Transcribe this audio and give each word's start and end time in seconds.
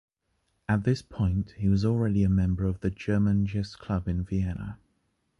At 0.67 0.83
this 0.83 1.03
point, 1.03 1.51
he 1.57 1.69
was 1.69 1.85
already 1.85 2.23
a 2.23 2.27
member 2.27 2.65
of 2.65 2.79
the 2.79 2.89
‘German 2.89 3.45
Chess 3.45 3.75
Club 3.75 4.07
in 4.07 4.23
Vienna.‘’ 4.23 4.79